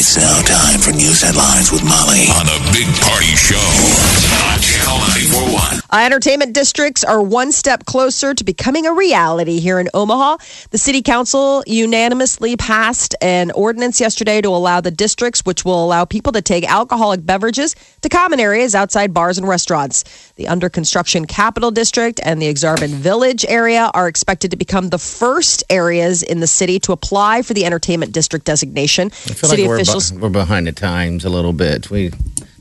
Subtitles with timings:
[0.00, 2.24] It's now time for news headlines with Molly.
[2.40, 4.49] On the Big Party Show
[4.80, 5.80] Channel 941.
[5.90, 10.38] Uh, entertainment districts are one step closer to becoming a reality here in Omaha.
[10.70, 16.06] The city council unanimously passed an ordinance yesterday to allow the districts, which will allow
[16.06, 20.32] people to take alcoholic beverages to common areas outside bars and restaurants.
[20.36, 24.98] The under construction capital district and the Aksarben Village area are expected to become the
[24.98, 29.08] first areas in the city to apply for the entertainment district designation.
[29.08, 30.12] I feel city like we're, be- officials.
[30.14, 31.90] we're behind the times a little bit.
[31.90, 32.12] We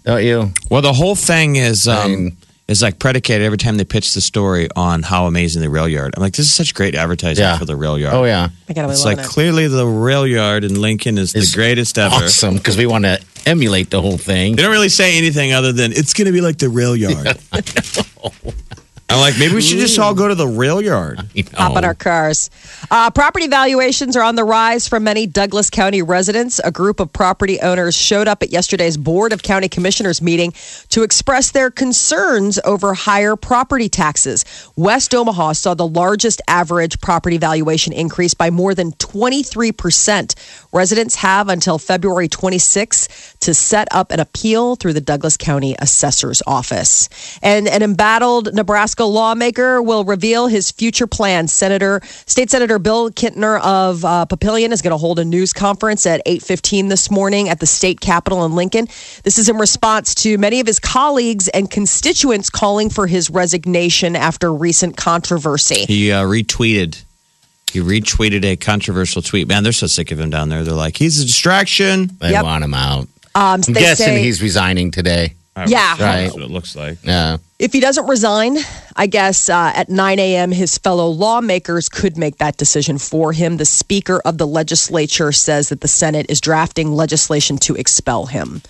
[0.03, 0.51] don't you?
[0.69, 2.37] Well, the whole thing is um, mean-
[2.67, 6.13] is like predicated every time they pitch the story on how amazing the rail yard.
[6.15, 7.57] I'm like, this is such great advertising Yeah.
[7.57, 8.13] for the rail yard.
[8.13, 9.25] Oh yeah, I gotta It's like it.
[9.25, 12.13] clearly the rail yard in Lincoln is It's the greatest ever.
[12.13, 14.55] awesome because we want to emulate the whole thing.
[14.55, 17.15] They don't really say anything other than it's going to be like the rail yard.
[19.11, 21.19] I'm like, maybe we should just all go to the rail yard.
[21.55, 22.51] Hop on our cars.
[22.91, 26.59] Uh, property valuations are on the rise for many Douglas County residents.
[26.63, 30.53] A group of property owners showed up at yesterday's Board of County Commissioners meeting
[30.89, 34.45] to express their concerns over higher property taxes.
[34.75, 40.35] West Omaha saw the largest average property valuation increase by more than 23%.
[40.71, 46.43] Residents have until February 26 to set up an appeal through the Douglas County Assessor's
[46.45, 47.09] Office.
[47.41, 51.53] And an embattled Nebraska lawmaker will reveal his future plans.
[51.53, 56.05] Senator, State Senator Bill Kintner of uh, Papillion is going to hold a news conference
[56.05, 58.87] at 8:15 this morning at the state capitol in Lincoln.
[59.23, 64.15] This is in response to many of his colleagues and constituents calling for his resignation
[64.15, 65.85] after recent controversy.
[65.85, 67.03] He uh, retweeted.
[67.71, 69.47] He retweeted a controversial tweet.
[69.47, 70.63] Man, they're so sick of him down there.
[70.63, 72.09] They're like, he's a distraction.
[72.19, 72.43] They Yep.
[72.43, 73.07] want him out.
[73.35, 75.35] Um, I'm guessing say- he's resigning today.
[75.67, 75.95] Yeah.
[75.97, 76.97] That's what it looks like.
[77.03, 77.37] Yeah.
[77.57, 78.57] If he doesn't resign,
[78.95, 83.57] I guess uh, at 9 a.m., his fellow lawmakers could make that decision for him.
[83.57, 88.61] The Speaker of the legislature says that the Senate is drafting legislation to expel him.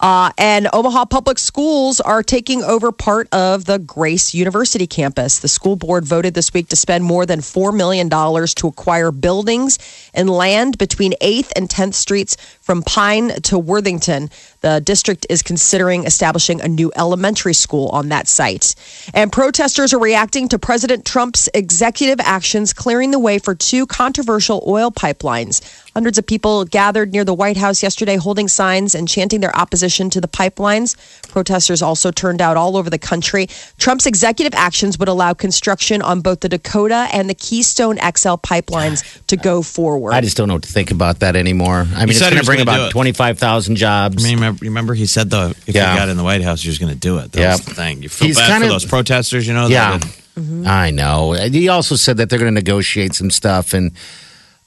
[0.00, 5.40] Uh, and Omaha Public Schools are taking over part of the Grace University campus.
[5.40, 9.78] The school board voted this week to spend more than $4 million to acquire buildings
[10.14, 14.30] and land between 8th and 10th Streets from Pine to Worthington.
[14.60, 18.74] The district is considering establishing a new elementary school on that site.
[19.14, 24.62] And protesters are reacting to President Trump's executive actions, clearing the way for two controversial
[24.66, 25.60] oil pipelines.
[25.98, 30.08] Hundreds of people gathered near the White House yesterday holding signs and chanting their opposition
[30.10, 30.94] to the pipelines.
[31.28, 33.48] Protesters also turned out all over the country.
[33.78, 39.02] Trump's executive actions would allow construction on both the Dakota and the Keystone XL pipelines
[39.26, 40.12] to go forward.
[40.12, 41.84] I just don't know what to think about that anymore.
[41.92, 44.24] I mean, it's going to bring about 25,000 jobs.
[44.24, 45.94] I mean, remember, remember he said though, if Yeah.
[45.94, 47.32] he got in the White House, he was going to do it.
[47.32, 47.50] That Yeah.
[47.56, 48.04] was the thing.
[48.04, 49.66] You feel He's bad kind for of- those protesters, you know?
[49.66, 49.98] yeah.
[49.98, 51.32] that- I know.
[51.32, 53.74] He also said that they're going to negotiate some stuff.
[53.74, 53.90] And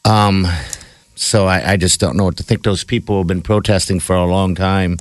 [0.04, 0.46] um,
[1.16, 2.64] so I, I just don't know what to think.
[2.64, 4.98] Those people have been protesting for a long time,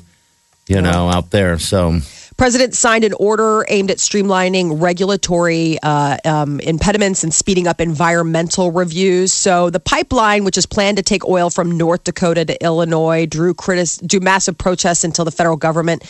[0.68, 1.58] you know, out there.
[1.58, 2.00] So
[2.40, 8.72] President signed an order aimed at streamlining regulatory uh, um, impediments and speeding up environmental
[8.72, 9.30] reviews.
[9.30, 13.52] So the pipeline, which is planned to take oil from North Dakota to Illinois, drew
[13.52, 16.02] critis- drew massive protests until the federal government.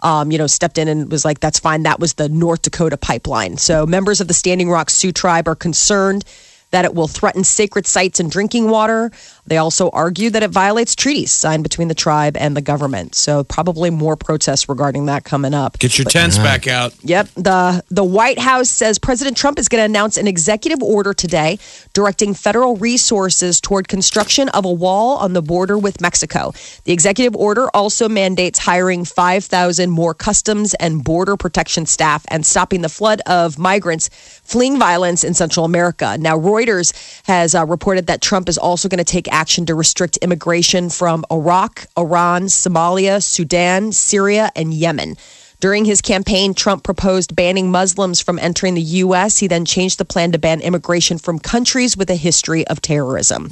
[0.00, 2.98] Um, you know, stepped in and was like, "That's fine." That was the North Dakota
[2.98, 3.56] pipeline.
[3.56, 6.24] So members of the Standing Rock Sioux tribe are concerned
[6.70, 9.10] that it will threaten sacred sites and drinking water.
[9.46, 13.14] They also argue that it violates treaties signed between the tribe and the government.
[13.14, 15.78] So probably more protests regarding that coming up.
[15.78, 16.94] Get your tents back out.
[17.02, 17.28] Yep.
[17.34, 21.58] The the White House says President Trump is going to announce an executive order today
[21.92, 26.52] directing federal resources toward construction of a wall on the border with Mexico.
[26.84, 32.82] The executive order also mandates hiring 5,000 more customs and border protection staff and stopping
[32.82, 34.08] the flood of migrants
[34.44, 36.16] fleeing violence in Central America.
[36.18, 36.92] Now Reuters
[37.26, 41.24] has uh, reported that Trump is also going to take action to restrict immigration from
[41.30, 45.16] Iraq, Iran, Somalia, Sudan, Syria, and Yemen.
[45.60, 49.38] During his campaign, Trump proposed banning Muslims from entering the U.S.
[49.38, 53.50] He then changed the plan to ban immigration from countries with a history of terrorism.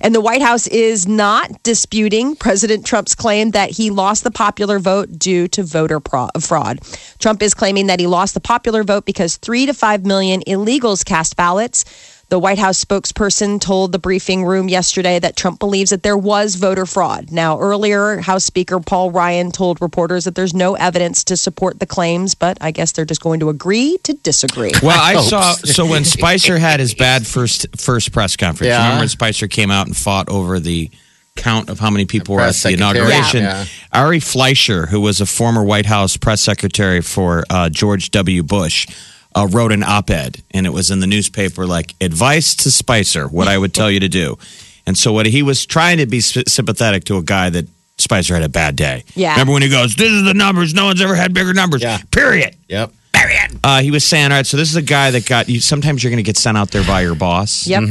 [0.00, 4.78] And the White House is not disputing President Trump's claim that he lost the popular
[4.78, 6.00] vote due to voter
[6.40, 6.80] fraud.
[7.18, 11.04] Trump is claiming that he lost the popular vote because three to five million illegals
[11.04, 11.84] cast ballots.
[12.28, 16.56] The White House spokesperson told the briefing room yesterday that Trump believes that there was
[16.56, 17.30] voter fraud.
[17.30, 21.86] Now, earlier, House Speaker Paul Ryan told reporters that there's no evidence to support the
[21.86, 24.72] claims, but I guess they're just going to agree to disagree.
[24.82, 28.70] Well, I hope saw so when Spicer had his bad first first press conference.
[28.70, 28.82] Yeah.
[28.82, 30.90] Remember when Spicer came out and fought over the
[31.36, 32.98] count of how many people were at press the secretary.
[32.98, 33.42] inauguration.
[33.42, 33.66] Yeah.
[33.92, 38.42] Ari Fleischer, who was a former White House press secretary for uh, George W.
[38.42, 38.88] Bush,
[39.36, 43.46] uh, wrote an op-ed, and it was in the newspaper like advice to Spicer, what
[43.48, 44.38] I would tell you to do.
[44.86, 47.66] And so what he was trying to be sympathetic to a guy that
[47.98, 49.04] Spicer had a bad day.
[49.14, 49.32] Yeah.
[49.32, 50.74] Remember when he goes, "This is the numbers.
[50.74, 51.98] No one's ever had bigger numbers." Yeah.
[52.10, 52.54] Period.
[52.68, 52.92] Yep.
[53.12, 53.58] Period.
[53.64, 55.58] Uh, he was saying, all right, so this is a guy that got you.
[55.60, 57.84] Sometimes you're going to get sent out there by your boss Yep.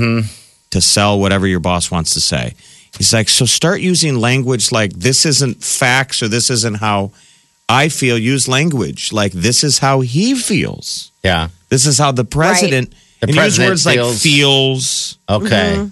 [0.69, 2.53] to sell whatever your boss wants to say.
[2.95, 7.11] He's like, so start using language like this isn't facts or this isn't how
[7.67, 8.17] I feel.
[8.17, 11.11] Use language like this is how he feels.
[11.23, 11.49] Yeah.
[11.69, 12.91] This is how the president.
[13.21, 15.17] The and use president words like feels- feels.
[15.29, 15.89] Okay.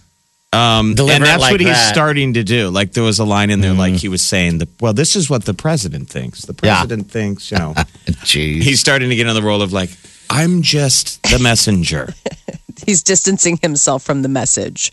[0.53, 2.69] Um, Deliver and that's like what he's starting to do.
[2.69, 5.27] Like there was a line in there, like he was saying, the, "Well, this is
[5.27, 6.43] what the president thinks.
[6.43, 6.75] The Yeah.
[6.75, 7.73] president thinks, you know."
[8.23, 8.61] Jeez.
[8.61, 9.89] he's starting to get in the role of like,
[10.29, 12.13] "I'm just the messenger."
[12.85, 14.91] he's distancing himself from the message.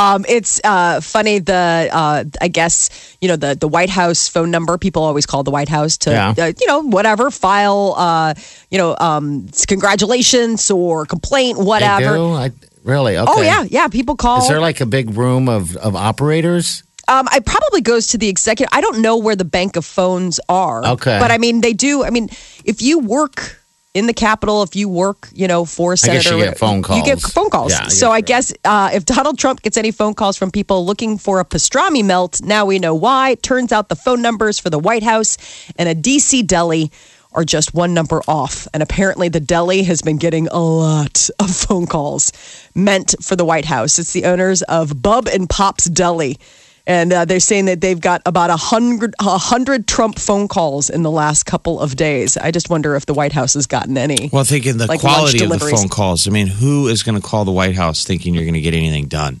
[0.00, 1.40] Um, it's uh, funny.
[1.40, 2.88] The uh, I guess
[3.20, 4.78] you know the the White House phone number.
[4.78, 6.34] People always call the White House to Yeah.
[6.38, 8.34] uh, you know whatever file uh,
[8.70, 12.16] you know um, congratulations or complaint whatever.
[12.16, 12.50] I,
[12.82, 13.18] really?
[13.18, 13.30] Okay.
[13.30, 13.88] Oh yeah, yeah.
[13.88, 14.40] People call.
[14.40, 16.82] Is there like a big room of, of operators?
[17.08, 18.70] Um, it probably goes to the executive.
[18.72, 20.86] I don't know where the bank of phones are.
[20.86, 21.18] Okay.
[21.18, 22.04] But I mean, they do.
[22.04, 22.30] I mean,
[22.64, 23.59] if you work
[23.92, 26.98] in the Capitol, if you work, you know, for senator, you get phone calls.
[26.98, 27.72] You get phone calls.
[27.72, 30.86] Yeah, I so I guess uh, if Donald Trump gets any phone calls from people
[30.86, 33.30] looking for a pastrami melt, now we know why.
[33.30, 35.36] It turns out the phone numbers for the White House
[35.76, 36.92] and a DC deli
[37.32, 38.68] are just one number off.
[38.72, 42.32] And apparently, the deli has been getting a lot of phone calls
[42.74, 43.98] meant for the White House.
[43.98, 46.38] It's the owners of Bub and Pop's Deli.
[46.86, 50.90] And uh, they're saying that they've got about a hundred, a hundred Trump phone calls
[50.90, 52.36] in the last couple of days.
[52.36, 54.28] I just wonder if the White House has gotten any.
[54.32, 56.26] Well, thinking the Like quality of the phone calls.
[56.26, 58.74] I mean, who is going to call the White House thinking you're going to get
[58.74, 59.40] anything done?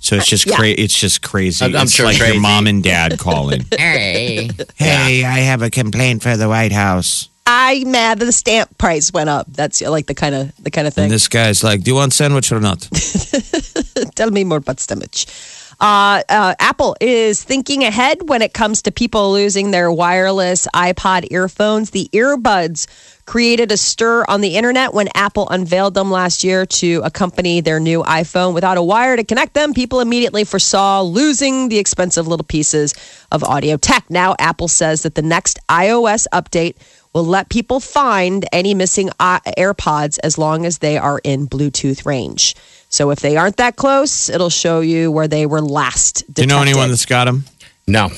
[0.00, 0.56] So it's just Yeah.
[0.56, 1.62] cra- It's just crazy.
[1.64, 2.32] I'm- I'm it's sure like crazy.
[2.32, 3.66] your mom and dad calling.
[3.78, 4.48] Hey.
[4.76, 7.28] hey, I have a complaint for the White House.
[7.46, 9.46] I'm mad that the stamp price went up.
[9.50, 11.04] That's like the kind of the kind of thing.
[11.04, 12.80] And this guy's like, "Do you want sandwich or not?"
[14.14, 15.10] Tell me more about stomach.
[15.80, 21.28] Uh, uh, Apple is thinking ahead when it comes to people losing their wireless iPod
[21.30, 21.90] earphones.
[21.90, 22.86] The earbuds
[23.24, 27.80] created a stir on the internet when Apple unveiled them last year to accompany their
[27.80, 28.52] new iPhone.
[28.52, 32.92] Without a wire to connect them, people immediately foresaw losing the expensive little pieces
[33.32, 34.04] of audio tech.
[34.10, 36.76] Now, Apple says that the next iOS update
[37.12, 42.06] will let people find any missing uh, AirPods as long as they are in Bluetooth
[42.06, 42.54] range.
[42.88, 46.34] So if they aren't that close, it'll show you where they were last detected.
[46.34, 47.44] Do you know anyone that's got them?
[47.86, 48.10] No.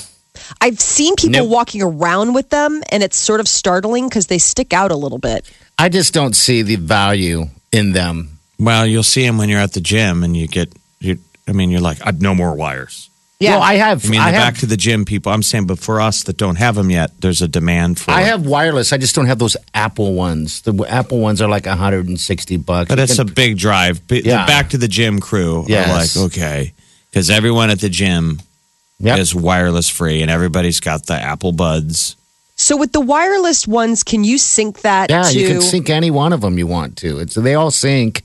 [0.60, 1.50] I've seen people Nope.
[1.50, 5.18] walking around with them, and it's sort of startling because they stick out a little
[5.18, 5.50] bit.
[5.78, 8.38] I just don't see the value in them.
[8.58, 10.72] Well, you'll see them when you're at the gym, and you get.
[11.00, 11.18] You,
[11.48, 13.10] I mean, you're like, "I've no more wires."
[13.42, 14.04] Yeah, Well, I have.
[14.04, 15.32] I mean, the I have, back to the gym people.
[15.32, 18.10] I'm saying, but for us that don't have them yet, there's a demand for.
[18.12, 18.26] I it.
[18.26, 18.92] have wireless.
[18.92, 20.62] I just don't have those Apple ones.
[20.62, 22.88] The Apple ones are like 160 bucks.
[22.88, 24.06] But You it's a big drive.
[24.06, 24.42] But Yeah.
[24.44, 25.88] The back to the gym crew Yes.
[26.16, 26.72] are like, okay,
[27.10, 28.40] because everyone at the gym
[29.00, 29.18] Yep.
[29.18, 32.14] is wireless free, and everybody's got the Apple Buds.
[32.54, 35.37] So with the wireless ones, can you sync that Yeah, to?
[35.37, 37.18] you can sync any one of them you want to.
[37.18, 38.22] It's they all sync.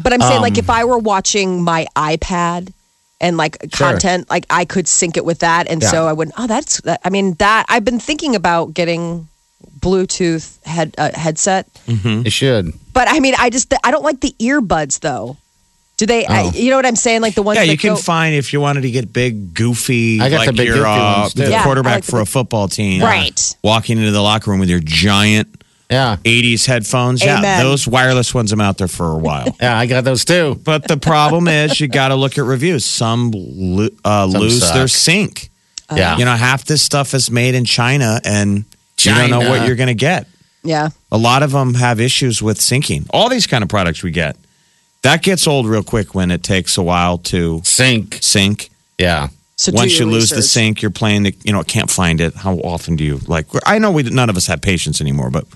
[0.00, 2.72] But I'm saying, like, Um, if I were watching my iPad
[3.20, 3.90] and like Sure.
[3.90, 5.90] content, like I could sync it with that, and Yeah.
[5.90, 6.30] so I would.
[6.36, 6.80] Oh, that's.
[6.82, 9.28] That, I mean, that I've been thinking about getting
[9.80, 12.72] Bluetooth head uh, headset, It should.
[12.92, 15.36] but I mean, I just I don't like the earbuds though.
[15.96, 16.24] Do they?
[16.26, 16.50] I, Oh.
[16.54, 17.22] you know what I'm saying?
[17.22, 17.56] Like the ones.
[17.56, 20.38] Yeah, that you can go, find if you wanted to get big, goofy, I got
[20.38, 21.42] like the big you're goofy uh, ones, too.
[21.44, 23.56] the Yeah, quarterback like the for a football team, Right.
[23.62, 25.57] Walking into the locker room with your giant
[25.90, 26.16] Yeah.
[26.22, 27.24] 80s headphones.
[27.24, 28.52] Yeah, those wireless ones.
[28.52, 29.46] I'm out there for a while.
[29.60, 30.60] Yeah, I got those too.
[30.62, 32.84] But the problem is, you got to look at reviews.
[32.84, 34.98] Some lo- uh, Some lose their suck.
[35.00, 35.48] sync.
[35.94, 36.18] yeah.
[36.18, 38.64] You know, half this stuff is made in China, and
[39.00, 40.26] you don't know what you're going to get.
[40.62, 40.90] yeah.
[41.10, 43.06] A lot of them have issues with syncing.
[43.10, 44.36] All these kind of products we get,
[45.02, 48.18] that gets old real quick when it takes a while to sync.
[48.20, 48.68] sync.
[48.98, 49.28] Yeah.
[49.56, 50.50] So do Once you your lose the research.
[50.50, 52.34] sync, you're playing the, you know, can't find it.
[52.34, 53.46] How often do you like?
[53.66, 55.46] I know we none of us have patience anymore, but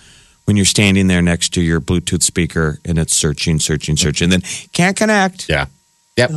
[0.44, 4.42] when you're standing there next to your Bluetooth speaker and it's searching, searching, searching, then
[4.72, 5.48] can't connect.
[5.48, 5.66] Yeah.
[6.16, 6.30] Yep.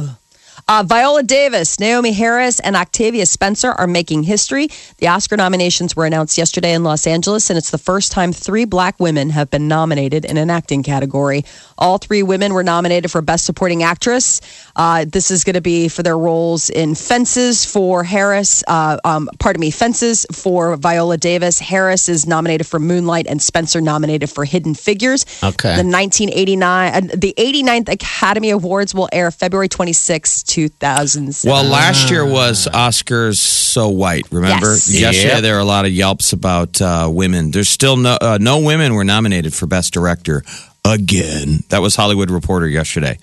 [0.68, 4.68] Uh, Viola Davis, Naomie Harris, and Octavia Spencer are making history.
[4.98, 8.66] The Oscar nominations were announced yesterday in Los Angeles, and it's the first time three
[8.66, 11.46] black women have been nominated in an acting category.
[11.78, 14.42] All three women were nominated for Best Supporting Actress.
[14.76, 18.64] Uh, this is going to be for their roles in Fences for Harris.
[18.68, 21.60] Uh, um, pardon me, Fences for Viola Davis.
[21.60, 25.28] Harris is nominated for Moonlight, and Spencer nominated for Hidden Figures.
[25.44, 25.76] Okay.
[25.76, 31.52] The 1989, uh, the 89th Academy Awards will air February 26, 2007.
[31.52, 34.26] Well, last year was Oscars so white.
[34.32, 34.90] Remember, Yes.
[34.90, 35.42] yesterday Yep.
[35.42, 37.52] there were a lot of yelps about uh, women.
[37.52, 40.44] There's still no uh, no women were nominated for Best Director
[40.86, 41.64] again.
[41.70, 43.18] That was Hollywood Reporter yesterday.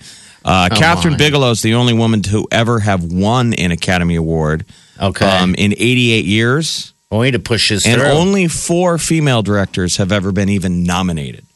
[0.45, 1.17] Uh, Kathryn on.
[1.17, 4.65] Bigelow's the only woman to ever have won an Academy Award.
[5.01, 5.25] Okay.
[5.25, 8.09] Um, in 88 years, We need to push this and through.
[8.11, 11.52] only four female directors have ever been even nominated s-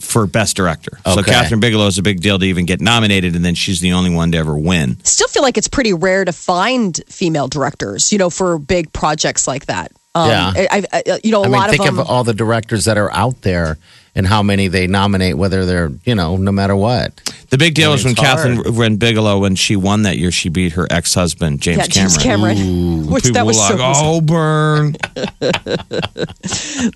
[0.00, 0.98] for Best Director.
[1.04, 1.32] So Okay.
[1.32, 4.10] Kathryn Bigelow is a big deal to even get nominated, and then she's the only
[4.10, 4.96] one to ever win.
[5.04, 9.46] Still feel like it's pretty rare to find female directors, you know, for big projects
[9.46, 9.92] like that.
[10.14, 10.52] Um, Yeah.
[10.56, 11.98] I, I, I- you know, a I mean, lot think of them.
[12.00, 13.76] of all the directors that are out there
[14.14, 17.12] and how many they nominate, whether they're, you know, no matter what.
[17.50, 18.76] The big deal I is when it's Kathryn hard.
[18.76, 22.18] when Bigelow when she won that year, she beat her ex husband James yeah, James
[22.18, 22.56] Cameron.
[22.56, 23.06] Cameron.
[23.06, 24.92] Which People that was were like, so "Oh, burn!"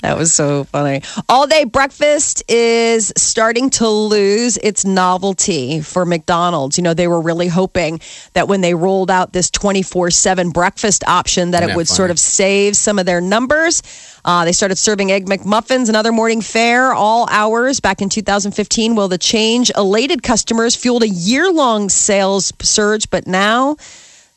[0.02, 1.02] that was so funny.
[1.28, 6.76] All day breakfast is starting to lose its novelty for McDonald's.
[6.76, 8.00] You know, they were really hoping
[8.32, 12.10] that when they rolled out this 24/7 breakfast option that Isn't it that would sort
[12.10, 13.82] of save some of their numbers.
[14.24, 18.94] Uh, they started serving egg McMuffins and other morning fare all hours back in 2015.
[18.94, 23.76] Well, the change elated customers, fueled a year-long sales surge, but now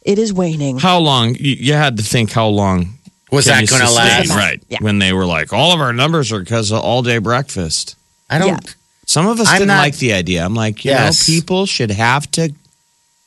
[0.03, 0.79] it is waning.
[0.79, 1.35] How long?
[1.35, 2.97] You, you had to think how long
[3.31, 4.29] Was that gonna last?
[4.29, 4.61] Right.
[4.69, 4.77] Yeah.
[4.81, 7.95] When they were like, all of our numbers are because of all day breakfast.
[8.29, 8.47] I don't.
[8.49, 8.59] Yeah.
[9.05, 10.45] Some of us I'm didn't not- like the idea.
[10.45, 11.27] I'm like, you Yes.
[11.27, 12.53] know, people should have to.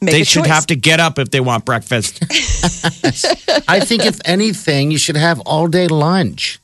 [0.06, 0.52] Make they should choice.
[0.52, 2.22] have to get up if they want breakfast.
[3.68, 6.58] I think if anything, you should have all day lunch.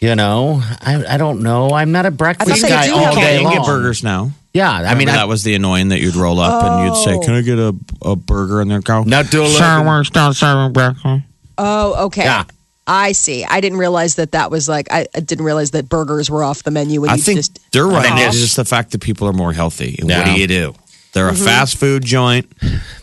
[0.00, 1.70] You know, I, I don't know.
[1.70, 3.54] I'm not a breakfast they guy do all have you day can long.
[3.54, 4.32] get burgers now.
[4.52, 6.86] Yeah, I I mean, mean, I, that was the annoying that you'd roll up and
[6.86, 7.20] you'd say, Oh.
[7.20, 9.92] "Can I get a, a burger?" And they'd go, not do a "Sorry, little.
[9.92, 11.24] we're still serving breakfast."
[11.56, 12.24] Oh, okay.
[12.24, 12.44] Yeah.
[12.84, 13.44] I see.
[13.44, 16.64] I didn't realize that that was like I, I didn't realize that burgers were off
[16.64, 17.00] the menu.
[17.00, 18.02] When I you think just they're right.
[18.02, 19.96] think It's it's- just the fact that people are more healthy.
[20.00, 20.74] And What do you do?
[21.12, 21.42] They're Mm-hmm.
[21.42, 22.48] a fast food joint.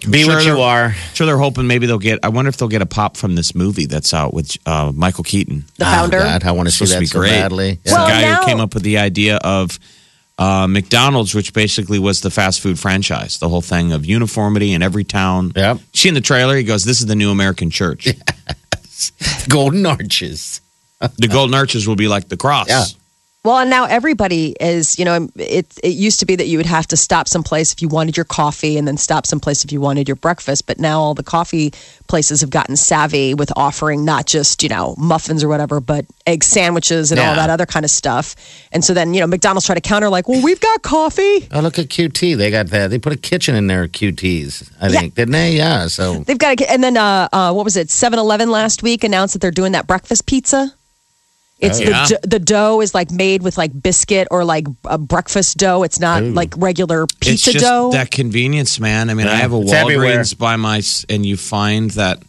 [0.10, 2.20] Be Sure what you they're- Sure, they're hoping maybe they'll get.
[2.24, 5.24] I wonder if they'll get a pop from this movie that's out with uh, Michael
[5.24, 5.66] Keaton.
[5.78, 6.20] the Oh, founder.
[6.20, 7.30] God, I want to see supposed to that be so great.
[7.30, 7.70] badly.
[7.84, 9.78] It's the guy now- who came up with the idea of
[10.40, 13.38] uh, McDonald's, which basically was the fast food franchise.
[13.40, 15.52] The whole thing of uniformity in every town.
[15.56, 15.80] Yep.
[15.94, 18.08] See in the trailer, he goes, "This is the new American church.
[19.50, 20.62] Golden Arches.
[21.18, 22.84] the Golden Arches will be like the cross." Yeah.
[23.44, 25.00] Well, and now everybody is.
[25.00, 27.82] You know, it it used to be that you would have to stop someplace if
[27.82, 30.68] you wanted your coffee, and then stop someplace if you wanted your breakfast.
[30.68, 31.72] But now all the coffee
[32.08, 36.44] places have gotten savvy with offering not just you know muffins or whatever, but egg
[36.44, 38.36] sandwiches and all that other kind of stuff.
[38.72, 41.48] And so then you know McDonald's try to counter like, well, we've got coffee.
[41.52, 42.36] Oh, look at QT.
[42.36, 42.90] They got that.
[42.90, 45.56] They put a kitchen in their QTs, I think, didn't they?
[45.56, 45.88] Yeah.
[45.88, 47.88] So They've got, a, and then uh, uh, what was it?
[47.88, 50.74] 7-Eleven last week announced that they're doing that breakfast pizza.
[51.60, 52.06] It's Oh, the yeah.
[52.08, 55.84] d- the dough is like made with like biscuit or like a breakfast dough.
[55.84, 57.92] It's not like regular It's pizza just dough.
[57.92, 59.10] that convenience, man.
[59.10, 60.20] I mean, I have a It's everywhere.
[60.20, 62.24] Walgreens by my, and you find that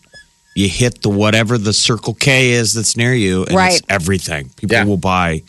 [0.57, 3.75] you hit the whatever the Circle K is that's near you, and Right.
[3.75, 4.51] it's everything.
[4.57, 4.85] People Yeah.
[4.85, 5.43] will buy.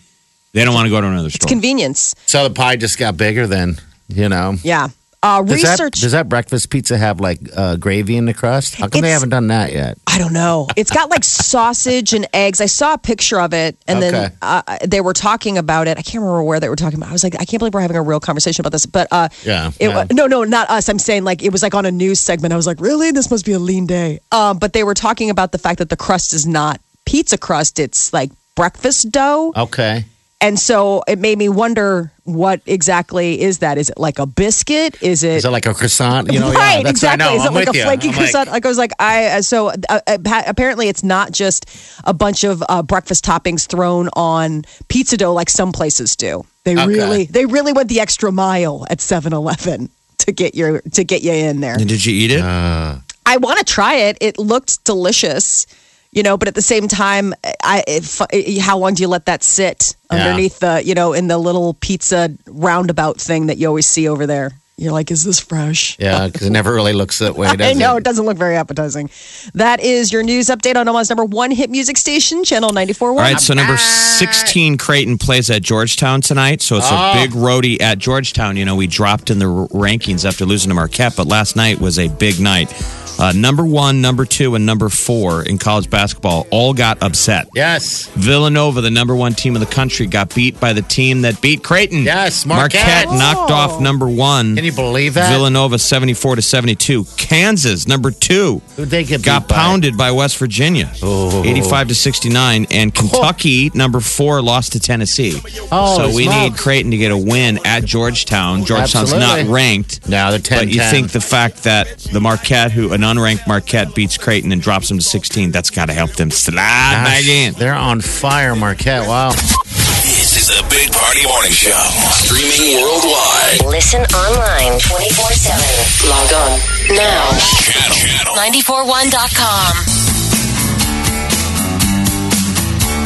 [0.54, 1.48] They don't want to go to another store.
[1.48, 2.14] Convenience.
[2.28, 4.58] so the pie just got bigger then, you know.
[4.64, 4.90] Yeah.
[5.24, 8.74] Uh, Does that, does that breakfast pizza have like uh, gravy in the crust?
[8.74, 10.00] How come they haven't done that yet?
[10.08, 10.68] I don't know.
[10.76, 12.60] It's got like sausage and eggs.
[12.60, 16.00] I saw a picture of it, and then uh, they were talking about it.
[16.00, 17.10] I can't remember where they were talking about.
[17.10, 18.88] I was like, I can't believe we're having a real conversation about this.
[18.88, 20.08] But uh, Yeah, it, yeah.
[20.12, 20.90] no, no, not us.
[20.90, 22.52] I'm saying like it was like on a news segment.
[22.52, 23.12] I was like, really?
[23.12, 24.22] This must be a lean day.
[24.32, 27.78] Um, but they were talking about the fact that the crust is not pizza crust.
[27.78, 29.54] It's like breakfast dough.
[29.56, 30.06] Okay.
[30.42, 33.78] And so it made me wonder what exactly is that?
[33.78, 35.02] Is it like a biscuit?
[35.02, 36.34] Is it Is it like a croissant?
[36.34, 37.26] You know, right, yeah, that's what I exactly.
[37.26, 37.36] know.
[37.36, 37.84] Is it I'm like a with you.
[37.84, 38.50] flaky I'm croissant?
[38.50, 41.70] Like, I was like, I uh, so uh, uh, apparently it's not just
[42.06, 46.44] a bunch of uh, breakfast toppings thrown on pizza dough like some places do.
[46.64, 46.88] They Okay.
[46.88, 51.34] really, they really went the extra mile at 7-Eleven to get your to get you
[51.34, 51.74] in there.
[51.76, 52.42] And did you eat it?
[52.44, 54.18] I want to try it.
[54.22, 55.66] It looked delicious,
[56.12, 58.22] you know, but at the same time, I if,
[58.60, 60.20] how long do you let that sit Yeah.
[60.20, 64.28] underneath the, you know, in the little pizza roundabout thing that you always see over
[64.28, 64.52] there?
[64.78, 65.96] You're like, is this fresh?
[66.00, 67.48] Yeah, because it never really looks that way.
[67.60, 68.00] I know It?
[68.00, 69.12] it doesn't look very appetizing.
[69.54, 73.02] That is your news update on Omaha's number one hit music station, Channel 94.1.
[73.02, 76.64] All right, so number 16, Creighton plays at Georgetown tonight.
[76.64, 77.14] So it's a oh.
[77.14, 78.58] big roadie at Georgetown.
[78.58, 81.80] You know, we dropped in the r- rankings after losing to Marquette, but last night
[81.80, 82.74] was a big night.
[83.22, 87.48] Uh, number one, number two, and number four in college basketball all got upset.
[87.54, 88.08] Yes.
[88.16, 91.64] Villanova, the number one team in the country, got beat by the team that beat
[91.64, 92.04] Creighton.
[92.04, 93.06] Yes, Marquette.
[93.10, 94.56] knocked off number one.
[94.56, 95.32] Can you believe that?
[95.32, 97.06] Villanova 74 to 72.
[97.18, 99.56] Kansas, number two, Who'd they get got beat by?
[99.56, 101.44] pounded by West Virginia, Oh.
[101.46, 102.66] 85 to 69.
[102.72, 105.40] And Kentucky, number four, lost to Tennessee.
[105.72, 106.38] Oh, so we smokes.
[106.40, 108.66] need Creighton to get a win at Georgetown.
[108.66, 109.44] Georgetown's Absolutely.
[109.44, 110.10] not ranked.
[110.10, 113.94] No, they're 10 But you think the fact that the Marquette, who an unranked Marquette
[113.94, 117.54] beats Creighton and drops them to 16, that's got to help them slide back in.
[117.54, 119.08] They're on fire, Marquette.
[119.08, 119.32] Wow.
[119.32, 121.76] This is a Big Party Morning Show.
[122.24, 123.68] Streaming worldwide.
[123.68, 126.08] Listen online 24 7.
[126.08, 126.56] Log on
[126.96, 127.36] now.
[127.68, 128.00] Channel.
[128.00, 128.34] Channel.
[128.64, 129.76] 941.com.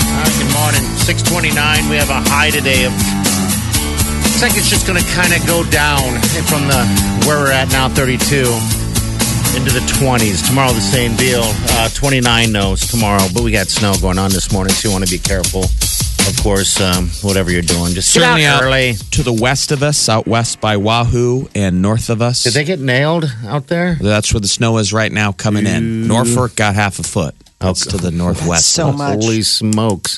[0.05, 0.85] All right, good morning.
[1.01, 1.89] 629.
[1.89, 2.93] We have a high today of.
[2.93, 6.85] Looks like it's just going to kind of go down from the
[7.25, 8.45] where we're at now, 32,
[9.55, 10.47] into the 20s.
[10.47, 11.41] Tomorrow, the same deal.
[11.43, 15.05] Uh, 29 knows tomorrow, but we got snow going on this morning, so you want
[15.05, 15.63] to be careful.
[16.27, 18.93] Of course, um, whatever you're doing, just get Certainly out out early.
[19.11, 22.43] to the west of us, out west by Wahoo, and north of us.
[22.43, 23.95] Did they get nailed out there?
[24.01, 26.07] That's where the snow is right now coming in.
[26.07, 27.35] Norfolk got half a foot.
[27.59, 28.69] That's to the northwest.
[28.71, 29.21] so much.
[29.21, 30.17] Holy smokes.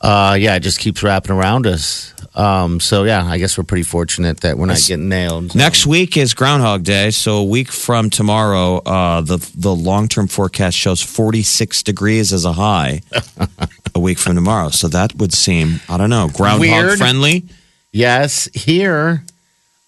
[0.00, 2.13] Uh, yeah, it just keeps wrapping around us.
[2.34, 5.54] Um, so, yeah, I guess we're pretty fortunate that we're not getting nailed.
[5.54, 10.26] Next week is Groundhog Day, so a week from tomorrow, uh, the the long term
[10.26, 13.02] forecast shows 46 degrees as a high.
[13.94, 16.98] a week from tomorrow, so that would seem I don't know groundhog Weird.
[16.98, 17.44] friendly.
[17.92, 19.22] Yes, here.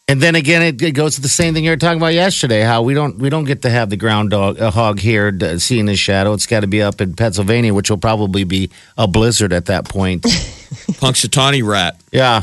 [0.08, 2.60] And then again, it, it goes to the same thing you were talking about yesterday.
[2.60, 5.98] How we don't we don't get to have the groundhog uh, hog here seeing his
[5.98, 6.32] shadow.
[6.32, 9.88] It's got to be up in Pennsylvania, which will probably be a blizzard at that
[9.88, 10.24] point.
[11.00, 12.00] Punxsutawney rat.
[12.12, 12.42] yeah,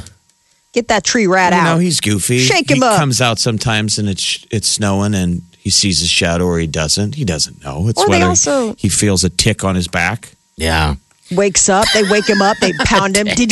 [0.74, 1.64] Get that tree rat You out.
[1.76, 2.40] know he's goofy.
[2.40, 2.98] Shake he him up.
[3.00, 7.16] comes out sometimes and it's it's snowing and he sees his shadow or he doesn't.
[7.16, 7.88] He doesn't know.
[7.88, 10.30] It's Or they whether also- he feels a tick on his back.
[10.58, 10.96] yeah.
[11.32, 11.86] wakes up.
[11.94, 12.58] They wake him up.
[12.58, 13.26] They pound him.
[13.28, 13.46] They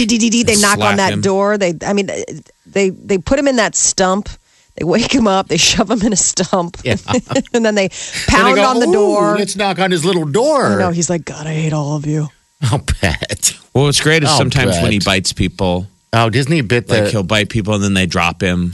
[0.55, 1.21] knock Slap on that him.
[1.21, 1.57] door.
[1.57, 2.09] They, I mean,
[2.65, 4.27] they they put him in that stump.
[4.75, 5.47] They wake him up.
[5.47, 6.95] They shove him in a stump, Yeah.
[7.53, 7.91] and then they And
[8.27, 9.37] pound they go, on the "Ooh, door.
[9.37, 10.77] Let's knock on his little door.
[10.79, 12.29] No, he's like, God, I hate all of you.
[12.71, 13.57] I'll bet.
[13.73, 17.01] Well, what's great is Oh, sometimes when he bites people, Oh, Disney bit the.
[17.03, 18.73] like he'll bite people and then they drop him.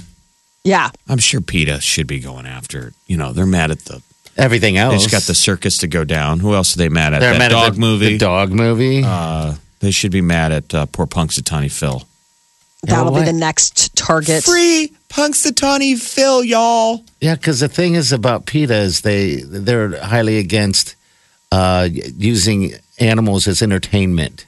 [0.64, 2.94] Yeah, I'm sure PETA should be going after.
[3.06, 4.02] You know, they're mad at the.
[4.36, 4.94] everything else.
[4.94, 6.40] They just got the circus to go down.
[6.40, 7.20] Who else are they mad at?
[7.20, 8.06] They're that mad at dog the, movie.
[8.14, 9.02] The dog movie.
[9.06, 12.06] Uh, they should be mad at uh, poor Punxsutawney Phil.
[12.84, 14.44] that'll be the next target.
[14.44, 17.04] Free Punxsutawney Phil, y'all.
[17.22, 20.96] Yeah, because the thing is about PETA is they they're highly against
[21.52, 24.46] uh, using animals as entertainment,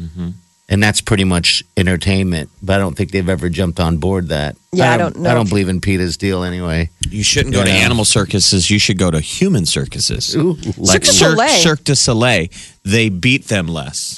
[0.00, 0.30] Mm-hmm.
[0.70, 2.48] and that's pretty much entertainment.
[2.62, 4.56] But I don't think they've ever jumped on board that.
[4.72, 6.88] Yeah, I don't know I don't believe in PETA's deal anyway.
[7.10, 7.76] You shouldn't go to Yeah.
[7.84, 8.70] animal circuses.
[8.70, 10.34] You should go to human circuses.
[10.34, 11.62] Like Cirque du Cirque, Soleil.
[11.62, 12.48] Cirque du Soleil.
[12.84, 14.16] They beat them less.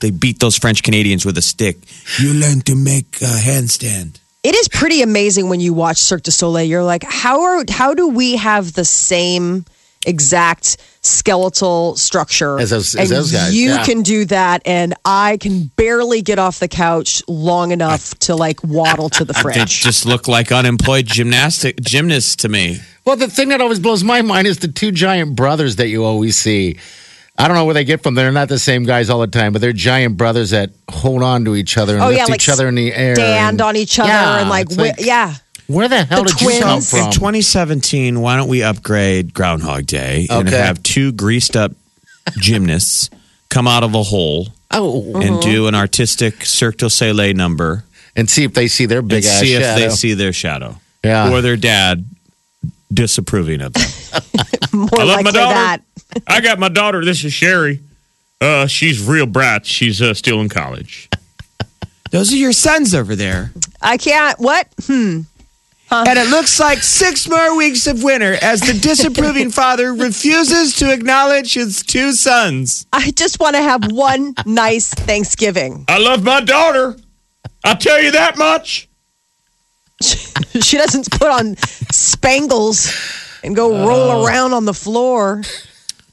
[0.00, 1.76] They beat those French Canadians with a stick.
[2.18, 4.20] You learn to make a handstand.
[4.42, 6.64] It is pretty amazing when you watch Cirque du Soleil.
[6.66, 9.64] You're like, how are how do we have the same
[10.06, 13.84] exact skeletal structure As those- as and those guys, You yeah.
[13.84, 18.62] can do that, and I can barely get off the couch long enough to like
[18.62, 19.80] waddle to the They fridge.
[19.82, 22.80] just look like unemployed gymnastic gymnasts to me.
[23.04, 26.04] Well, the thing that always blows my mind is the two giant brothers that you
[26.04, 26.76] always see.
[27.38, 28.14] I don't know where they get from.
[28.14, 31.44] They're not the same guys all the time, but they're giant brothers that hold on
[31.46, 33.14] to each other and Oh, lift yeah, like each other in the air.
[33.16, 35.34] Stand and- on each other Yeah, and like, it's wi- yeah.
[35.68, 36.98] Where the hell The did you come from?
[37.06, 40.56] In 2017, why don't we upgrade Groundhog Day and Okay.
[40.58, 41.72] have two greased up
[42.38, 43.08] gymnasts
[43.48, 47.84] come out of a hole oh, and do an artistic Cirque du Soleil number
[48.16, 49.80] and see if they see their big and ass see if shadow.
[49.80, 51.30] they see their shadow Yeah.
[51.32, 52.04] or their dad
[52.92, 53.82] disapproving of them.
[54.72, 55.54] More I love my daughter.
[55.54, 55.80] that.
[56.26, 57.04] I got my daughter.
[57.04, 57.80] This is Sherry.
[58.40, 59.64] Uh, she's real bright.
[59.66, 61.08] She's uh, still in college.
[62.10, 63.52] Those are your sons over there.
[63.80, 64.38] I can't.
[64.38, 64.68] What?
[65.92, 66.04] Uh-huh.
[66.08, 70.90] And it looks like six more weeks of winter as the disapproving father refuses to
[70.90, 72.86] acknowledge his two sons.
[72.94, 75.84] I just want to have one nice Thanksgiving.
[75.88, 76.96] I love my daughter.
[77.62, 78.88] I'll tell you that much.
[80.00, 81.56] she doesn't put on
[81.90, 82.90] spangles
[83.44, 84.24] and go roll oh.
[84.24, 85.42] around on the floor.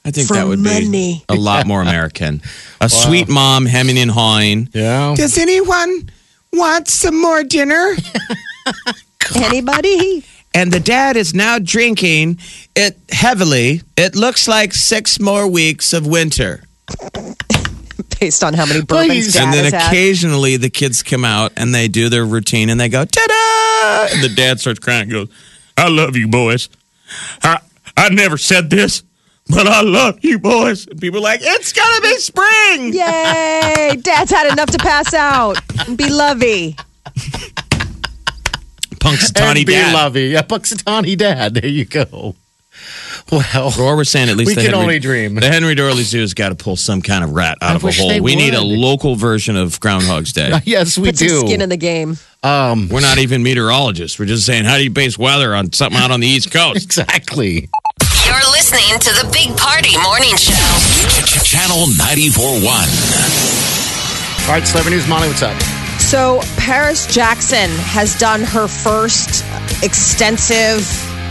[0.04, 0.90] I think For that would money.
[0.90, 2.42] be a lot more American.
[2.82, 4.68] A sweet mom hemming and hawing.
[4.74, 5.14] yeah.
[5.16, 6.10] Does anyone
[6.52, 7.94] want some more dinner?
[9.36, 10.24] Anybody?
[10.54, 12.38] And the dad is now drinking
[12.74, 13.82] it heavily.
[13.96, 16.64] It looks like six more weeks of winter.
[18.20, 19.88] Based on how many bourbons dad and then has had.
[19.92, 24.14] occasionally the kids come out and they do their routine and they go, ta da!
[24.14, 25.28] And the dad starts crying and goes,
[25.76, 26.68] I love you, boys.
[27.42, 27.60] I,
[27.96, 29.02] I never said this,
[29.48, 30.86] but I love you, boys.
[30.86, 32.92] And people are like, it's going to be spring.
[32.92, 33.96] Yay!
[34.02, 36.76] Dad's had enough to pass out and be lovey.
[39.00, 39.94] Punxsutawney and be dad.
[39.94, 40.26] lovey.
[40.28, 41.54] Yeah, Punxsutawney dad.
[41.54, 42.34] There you go.
[43.30, 45.34] Well, Or we're saying at least We the can Henry, only dream.
[45.36, 47.84] The Henry Doorly Zoo has got to pull some kind of rat out I of
[47.84, 48.08] a hole.
[48.08, 50.50] they We need a local version of Groundhog's Day.
[50.64, 51.40] yes, we Put some do.
[51.46, 52.16] skin in the game.
[52.42, 54.18] um, We're not even meteorologists.
[54.18, 56.82] We're just saying, how do you base weather on something out on the East Coast?
[56.84, 57.68] exactly.
[58.26, 60.54] You're listening to the Big Party Morning Show.
[61.44, 62.64] Channel 94.1.
[64.48, 65.06] All right, celebrity news.
[65.08, 65.54] Molly, what's up?
[66.00, 69.44] So, Paris Jackson has done her first
[69.84, 70.84] extensive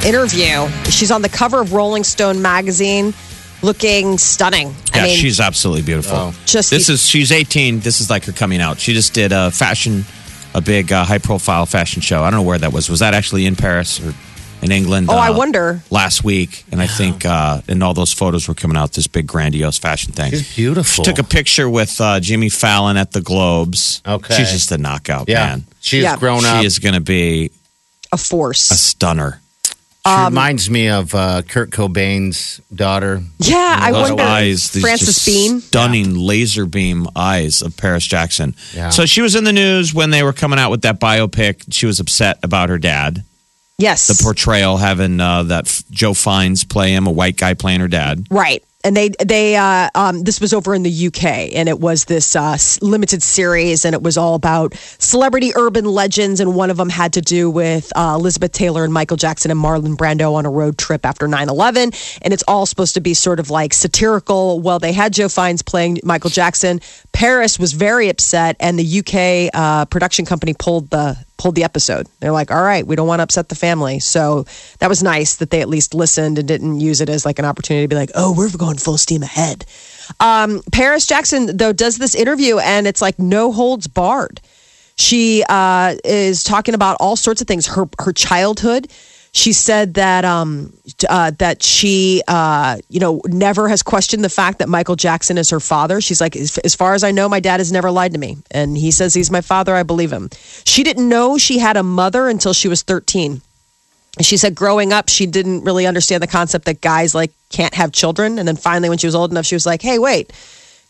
[0.05, 0.67] interview.
[0.89, 3.13] She's on the cover of Rolling Stone magazine
[3.61, 4.67] looking stunning.
[4.93, 6.15] Yeah, I mean, she's absolutely beautiful.
[6.15, 6.35] Oh.
[6.45, 7.81] Just this the- is she's 18.
[7.81, 8.79] This is like her coming out.
[8.79, 10.05] She just did a fashion,
[10.53, 12.23] a big uh, high profile fashion show.
[12.23, 12.89] I don't know where that was.
[12.89, 14.13] Was that actually in Paris or
[14.61, 15.07] in England?
[15.09, 15.81] Oh, I uh, wonder.
[15.89, 18.93] Last week, and I think uh, and all those photos were coming out.
[18.93, 20.31] This big grandiose fashion thing.
[20.31, 21.03] She's beautiful.
[21.03, 24.01] She Took a picture with uh, Jimmy Fallon at the Globes.
[24.05, 24.35] Okay.
[24.35, 25.45] she's just a knockout yeah.
[25.47, 25.65] man.
[25.81, 26.17] She's Yeah.
[26.17, 26.59] grown up.
[26.61, 27.51] She is going to be
[28.11, 28.71] a force.
[28.71, 29.41] a stunner.
[30.05, 33.21] She Um, reminds me of uh, Kurt Cobain's daughter.
[33.37, 34.23] yeah, I Those wonder.
[34.23, 35.59] eyes, these Frances just Bean.
[35.61, 38.55] stunning laser beam eyes of Paris Jackson.
[38.73, 38.89] Yeah.
[38.89, 41.65] So she was in the news when they were coming out with that biopic.
[41.71, 43.23] She was upset about her dad,
[43.79, 44.07] Yes.
[44.07, 47.87] the portrayal having uh, that f- Joe Fiennes play him, a white guy playing her
[47.87, 48.27] dad.
[48.29, 48.63] Right.
[48.81, 52.33] And they they uh, um, this was over in the UK, and it was this
[52.33, 56.77] uh, s- limited series, and it was all about celebrity urban legends, and one of
[56.77, 60.45] them had to do with uh, Elizabeth Taylor and Michael Jackson and Marlon Brando on
[60.45, 62.19] a road trip after 9-11.
[62.21, 64.61] and it's all supposed to be sort of like satirical.
[64.61, 66.79] Well, they had Joe Fiennes playing Michael Jackson.
[67.11, 72.07] Paris was very upset, and the UK uh, production company pulled the pulled the episode.
[72.19, 73.99] They're like, all right, we don't want to upset the family.
[73.99, 74.45] So
[74.79, 77.45] that was nice that they at least listened and didn't use it as like an
[77.45, 79.65] opportunity to be like, oh, we're going full steam ahead.
[80.19, 84.41] Um, Paris Jackson, though, does this interview and it's like no holds barred.
[84.97, 87.65] She uh, is talking about all sorts of things.
[87.67, 88.91] Her her childhood.
[89.31, 90.73] She said that um,
[91.07, 95.49] uh, that she uh, you know never has questioned the fact that Michael Jackson is
[95.51, 96.01] her father.
[96.01, 98.37] She's like, as, as far as I know, my dad has never lied to me,
[98.51, 99.75] and he says he's my father.
[99.75, 100.29] I believe him.
[100.65, 103.41] She didn't know she had a mother until she was thirteen.
[104.21, 107.91] She said growing up, she didn't really understand the concept that guys like can't have
[107.91, 108.39] children.
[108.39, 110.33] And then finally, when she was old enough, she was like, "Hey, wait,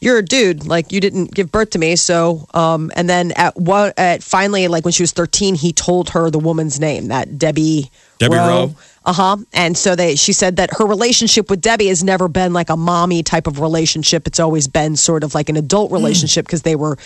[0.01, 0.65] you're a dude.
[0.65, 3.97] Like you didn't give birth to me." So, um, and then at what?
[3.97, 7.91] At finally, like when she was 13, he told her the woman's name, that Debbie.
[8.17, 8.75] Debbie Rowe?
[9.05, 9.37] Uh huh.
[9.53, 12.77] And so they, she said that her relationship with Debbie has never been like a
[12.77, 14.27] mommy type of relationship.
[14.27, 16.97] It's always been sort of like an adult relationship because they were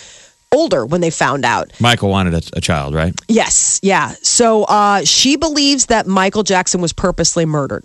[0.52, 1.72] older when they found out.
[1.80, 3.14] Michael wanted a, a child, right?
[3.28, 4.14] Yes, yeah.
[4.22, 7.84] So uh, she believes that Michael Jackson was purposely murdered.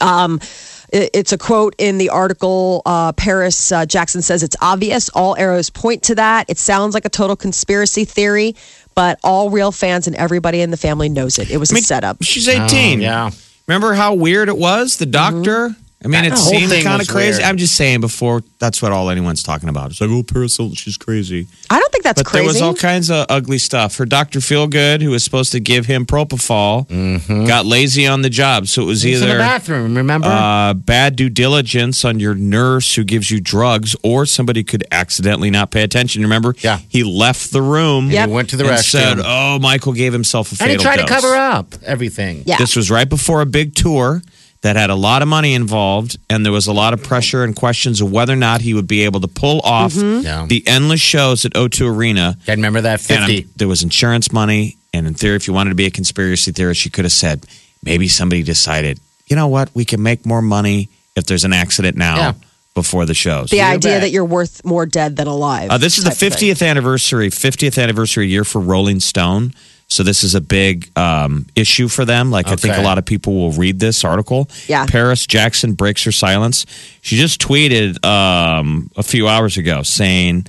[0.00, 0.40] Um,
[0.92, 2.82] it's a quote in the article.
[2.84, 5.08] Uh, Paris uh, Jackson says it's obvious.
[5.10, 6.48] All arrows point to that.
[6.48, 8.56] It sounds like a total conspiracy theory,
[8.94, 11.50] but all real fans and everybody in the family knows it.
[11.50, 12.22] It was a setup.
[12.22, 13.00] She's 18.
[13.00, 13.30] Oh, yeah.
[13.66, 14.96] Remember how weird it was?
[14.96, 15.74] The doctor?
[16.02, 17.32] I mean, it That whole seemed kind of crazy.
[17.38, 17.42] weird.
[17.42, 19.90] I'm just saying before, that's what all anyone's talking about.
[19.90, 21.46] It's like, oh, Paris, Hilton, she's crazy.
[21.68, 22.32] I don't think that's crazy.
[22.32, 23.96] But there was all kinds of ugly stuff.
[23.98, 24.38] Her Dr.
[24.38, 26.88] Feelgood, who was supposed to give him propofol,
[27.46, 28.66] got lazy on the job.
[28.66, 30.26] So it was He's in the either bathroom, remember?
[30.28, 35.50] uh, bad due diligence on your nurse who gives you drugs, or somebody could accidentally
[35.50, 36.22] not pay attention.
[36.22, 36.54] Remember?
[36.60, 36.78] Yeah.
[36.88, 38.10] He left the room.
[38.10, 38.28] Yep.
[38.28, 38.84] He went to the and restroom.
[38.84, 42.42] said, "Oh, Michael gave himself a fatal." and he tried to cover up everything.
[42.46, 42.56] yeah.
[42.56, 44.22] This was right before a big tour
[44.62, 47.56] that had a lot of money involved, and there was a lot of pressure and
[47.56, 50.24] questions of whether or not he would be able to pull off Mm-hmm.
[50.24, 50.46] Yeah.
[50.46, 52.36] the endless shows at O2 Arena.
[52.46, 53.48] I remember that And um, 50.
[53.56, 56.84] there was insurance money, and in theory, if you wanted to be a conspiracy theorist,
[56.84, 57.46] you could have said
[57.82, 61.96] maybe somebody decided, you know what, we can make more money if there's an accident
[61.96, 62.32] now Yeah.
[62.74, 63.48] before the shows.
[63.48, 64.00] the idea bet.
[64.02, 65.70] that you're worth more dead than alive.
[65.70, 66.50] Uh, this is the type of thing.
[66.50, 69.54] 50th anniversary, 50th anniversary year for Rolling Stone.
[69.90, 72.30] So this is a big um, issue for them.
[72.30, 74.48] Like I think a lot of people will read this article.
[74.68, 74.86] Yeah.
[74.86, 76.64] Paris Jackson breaks her silence.
[77.02, 80.46] She just tweeted um, a few hours ago saying,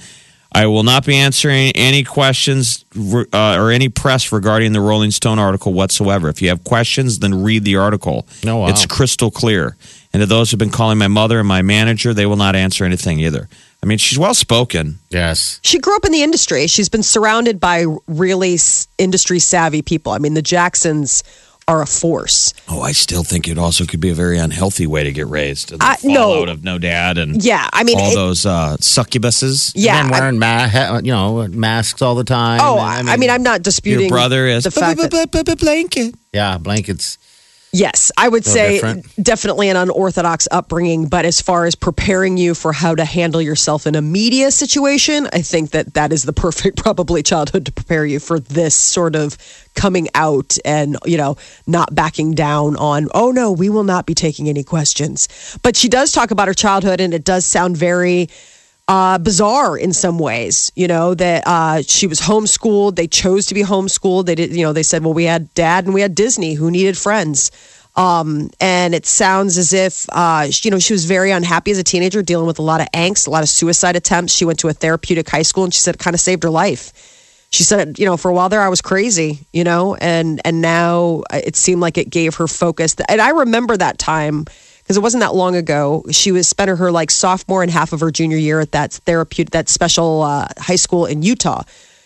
[0.53, 5.39] "I will not be answering any questions uh, or any press regarding the Rolling Stone
[5.39, 6.29] article whatsoever.
[6.29, 8.27] If you have questions, then read the article.
[8.45, 8.67] Oh, wow.
[8.67, 9.75] It's crystal clear."
[10.13, 12.83] And to those who've been calling my mother and my manager, they will not answer
[12.83, 13.47] anything either.
[13.81, 14.99] I mean, she's well spoken.
[15.09, 15.59] Yes.
[15.63, 16.67] She grew up in the industry.
[16.67, 18.57] She's been surrounded by really
[18.97, 20.11] industry savvy people.
[20.11, 21.23] I mean, the Jacksons
[21.67, 22.53] are a force.
[22.67, 25.69] Oh, I still think it also could be a very unhealthy way to get raised.
[25.69, 26.13] The I- no.
[26.33, 29.71] fallout of no dad and Yeah, I mean, all it- those uh, succubuses.
[29.75, 32.59] Yeah, and I- wearing ma- ha- you know masks all the time.
[32.61, 34.99] Oh, And, I mean, I'm not disputing Your brother is the fact
[35.59, 36.15] blanket.
[36.33, 37.17] yeah, blankets.
[37.73, 39.23] Yes, I would Little say different.
[39.23, 41.07] definitely an unorthodox upbringing.
[41.07, 45.27] But as far as preparing you for how to handle yourself in a media situation,
[45.33, 49.15] I think that that is the perfect probably childhood to prepare you for this sort
[49.15, 49.37] of
[49.73, 54.13] coming out and you know not backing down on oh no we will not be
[54.13, 55.29] taking any questions
[55.63, 58.27] but she does talk about her childhood and it does sound very
[58.91, 60.69] uh, bizarre in some ways.
[60.75, 62.97] You know that uh, she was homeschooled.
[62.97, 64.25] They chose to be homeschooled.
[64.25, 64.53] They did.
[64.53, 67.51] You know they said, well, we had dad and we had Disney, who needed friends.
[67.95, 71.85] Um, and it sounds as if uh, you know she was very unhappy as a
[71.85, 74.33] teenager, dealing with a lot of angst, a lot of suicide attempts.
[74.33, 76.49] She went to a therapeutic high school, and she said it kind of saved her
[76.49, 76.91] life.
[77.51, 80.61] She said, you know, for a while there, I was crazy, you know, and and
[80.61, 82.95] now it seemed like it gave her focus.
[83.07, 84.45] And I remember that time
[84.81, 86.03] because it wasn't that long ago.
[86.11, 89.51] She was spent her like sophomore and half of her junior year at that therapeutic,
[89.51, 91.63] that special uh, high school in Utah.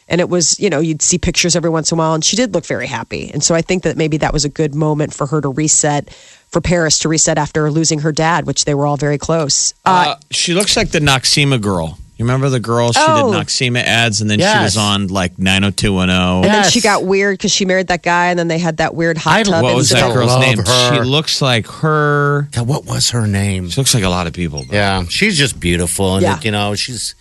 [0.07, 2.35] And it was, you know, you'd see pictures every once in a while, and she
[2.35, 3.31] did look very happy.
[3.33, 6.13] And so I think that maybe that was a good moment for her to reset,
[6.47, 9.73] for Paris to reset after losing her dad, which they were all very close.
[9.83, 11.97] Uh, Uh, she looks like the Noxzema girl.
[12.17, 12.93] You remember the girl?
[12.93, 13.31] She Oh.
[13.33, 14.63] did Noxzema ads, and then she Yes.
[14.63, 16.35] was on like 90210.
[16.43, 16.71] and then Yes.
[16.71, 19.33] she got weird because she married that guy, and then they had that weird hot
[19.39, 19.63] I- tub.
[19.63, 20.13] What was that incident.
[20.15, 20.57] girl's love name?
[20.59, 20.95] her.
[20.95, 22.47] She looks like her.
[22.53, 23.69] God, what was her name?
[23.69, 24.63] She looks like a lot of people.
[24.67, 26.39] but- Yeah, she's just beautiful, and Yeah.
[26.41, 27.15] you know she's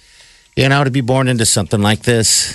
[0.57, 2.55] you know to be born into something like this.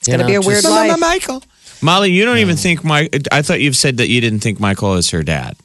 [0.00, 0.98] It's gonna be a weird life.
[0.98, 1.42] Michael.
[1.80, 2.60] Molly, you don't even mm.
[2.60, 3.08] think my.
[3.32, 5.56] I thought you've said that you didn't think Michael is her dad.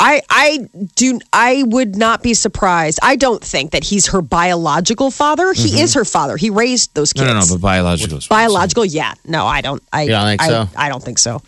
[0.00, 2.98] I I do I would not be surprised.
[3.02, 5.52] I don't think that he's her biological father.
[5.52, 6.38] He is her father.
[6.38, 7.26] He raised those kids.
[7.26, 8.16] no, no, no but biological.
[8.18, 8.48] is what I'm saying.
[8.48, 9.14] biological, yeah.
[9.26, 9.82] No, I don't.
[9.92, 10.68] I You don't think I, so?
[10.74, 11.42] I don't think so.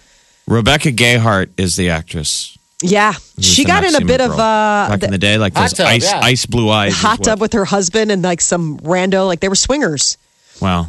[0.47, 2.59] Rebecca Gayheart is the actress.
[2.83, 4.41] Yeah, who's she got in a Noxzema bit of girl.
[4.41, 6.21] uh, back in the day, like those tub, ice yeah.
[6.21, 6.93] ice blue eyes.
[6.95, 9.27] hot tub with her husband and like some rando.
[9.27, 10.19] Like they were swingers.
[10.61, 10.89] Wow,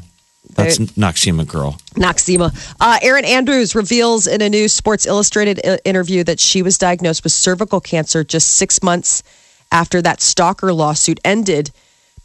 [0.55, 1.77] that's They- Noxzema girl.
[1.95, 2.53] Noxzema.
[2.79, 7.33] Uh, Erin Andrews reveals in a new Sports Illustrated interview that she was diagnosed with
[7.33, 9.23] cervical cancer just six months
[9.71, 11.71] after that stalker lawsuit ended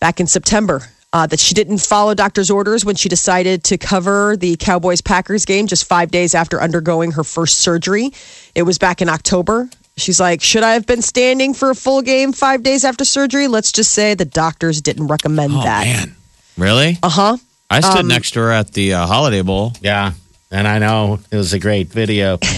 [0.01, 0.83] back in September.
[1.11, 5.47] Uh, that she didn't follow doctor's orders when she decided to cover the Cowboys Packers
[5.47, 8.13] game just five days after undergoing her first surgery.
[8.55, 9.71] It was back in October.
[9.97, 13.49] She's like, Should I have been standing for a full game five days after surgery?
[13.49, 15.87] Let's just say the doctors didn't recommend Oh that.
[15.87, 16.15] man,
[16.59, 16.99] really?
[17.03, 17.37] Uh huh.
[17.71, 19.73] I stood Um, next to her at the uh, Holiday Bowl.
[19.81, 20.13] Yeah,
[20.51, 22.39] and I know it was a great video.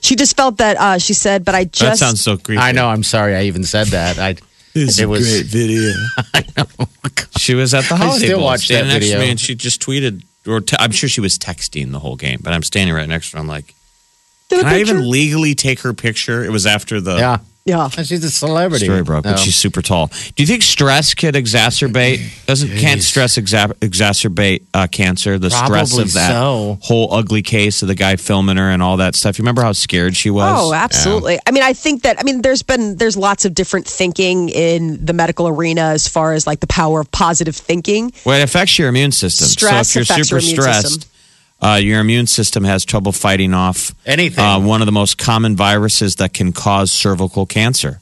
[0.00, 1.80] She just felt that, uh, she said, but I just.
[1.80, 2.60] that sounds so creepy.
[2.60, 2.88] I know.
[2.88, 3.34] I'm sorry.
[3.34, 4.18] I even said that.
[4.18, 4.36] I
[4.74, 5.92] it was a great video.
[6.34, 6.66] I know.
[7.38, 9.24] She was at the I Holiday still Bowl, watch standing that next to video.
[9.24, 12.40] me, and she just tweeted, or te- I'm sure she was texting the whole game,
[12.42, 13.40] but I'm standing right next to her.
[13.40, 13.74] I'm like,
[14.50, 16.44] Get can I even legally take her picture?
[16.44, 17.38] It was after the yeah.
[17.66, 17.88] Yeah.
[17.96, 18.84] And She's a celebrity.
[18.84, 20.08] story broke, but she's super tall.
[20.34, 22.44] Do you think stress could exacerbate?
[22.44, 25.38] Doesn't can't stress exa- exacerbate uh, cancer?
[25.38, 26.78] The stress Probably of that so.
[26.82, 29.38] whole ugly case of the guy filming her and all that stuff.
[29.38, 30.54] You remember how scared she was?
[30.60, 31.38] Oh, absolutely.
[31.46, 35.02] I mean, I think that I mean, there's been there's lots of different thinking in
[35.04, 38.12] the medical arena as far as like the power of positive thinking.
[38.26, 39.46] Well, it affects your immune system.
[39.48, 41.10] Stress so if you're affects super your immune stressed, system.
[41.64, 44.44] Uh, your immune system has trouble fighting off Anything.
[44.44, 48.00] Uh, one of the most common viruses that can cause cervical cancer.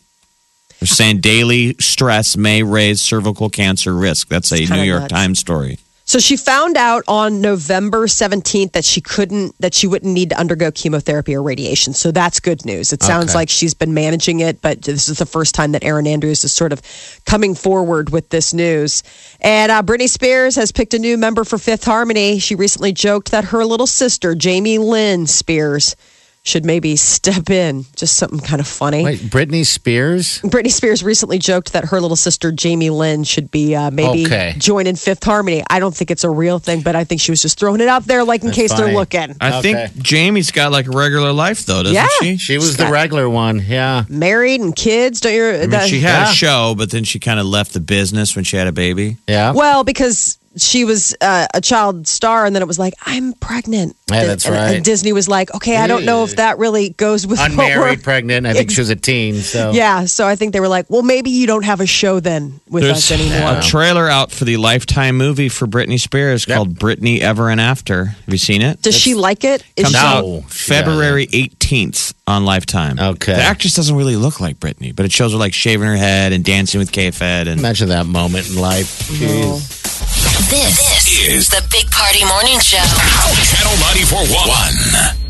[0.80, 4.28] They're saying daily stress may raise cervical cancer risk.
[4.28, 5.12] That's a New York nuts.
[5.12, 5.78] Times story.
[6.12, 10.38] So she found out on November 17th that she couldn't that she wouldn't need to
[10.38, 11.94] undergo chemotherapy or radiation.
[11.94, 12.92] So that's good news.
[12.92, 13.38] It sounds Okay.
[13.38, 16.52] like she's been managing it, but this is the first time that Erin Andrews is
[16.52, 16.82] sort of
[17.24, 19.02] coming forward with this news.
[19.40, 22.38] And uh, Britney Spears has picked a new member for Fifth Harmony.
[22.40, 25.96] She recently joked that her little sister, Jamie Lynn Spears,
[26.44, 27.84] should maybe step in.
[27.94, 29.04] Just something kind of funny.
[29.04, 30.40] Wait, Britney Spears.
[30.42, 34.54] Britney Spears recently joked that her little sister Jamie Lynn should be uh, maybe Okay.
[34.58, 35.62] join in Fifth Harmony.
[35.70, 37.86] I don't think it's a real thing, but I think she was just throwing it
[37.86, 38.86] out there, like in That's case funny.
[38.86, 39.36] they're looking.
[39.40, 39.86] I Okay.
[39.88, 42.08] think Jamie's got like a regular life though, doesn't Yeah.
[42.20, 42.36] she?
[42.38, 43.64] She was She's the regular one.
[43.68, 44.04] Yeah.
[44.08, 45.46] Married and kids, don't you?
[45.48, 46.30] I mean, that- she had Yeah.
[46.32, 49.16] a show, but then she kind of left the business when she had a baby.
[49.28, 49.52] Yeah.
[49.52, 53.96] well, because she was uh, a child star, and then it was like, I'm pregnant.
[54.10, 54.74] Yeah, that's and, right.
[54.76, 57.78] And Disney was like, okay, I don't know if that really goes with what Unmarried,
[57.78, 58.46] we're- pregnant.
[58.46, 59.36] I think she was a teen.
[59.36, 62.20] So Yeah, so I think they were like, well, maybe you don't have a show
[62.20, 63.58] then with us anymore.
[63.58, 66.56] a trailer out for the Lifetime movie for Britney Spears Yep.
[66.56, 68.04] called Britney Ever and After.
[68.06, 68.82] Have you seen it?
[68.82, 69.62] Does she like it?
[69.76, 69.86] it?
[69.86, 70.36] Is Comes she- No.
[70.38, 72.98] out February 18th on Lifetime.
[72.98, 73.34] Okay.
[73.34, 76.32] The actress doesn't really look like Britney, but it shows her like shaving her head
[76.32, 77.48] and dancing with K-Fed.
[77.48, 79.08] And imagine that moment in life.
[79.08, 80.21] Jeez.
[80.50, 82.76] This, is the Big Party Morning Show.
[82.76, 85.21] Channel 94.1.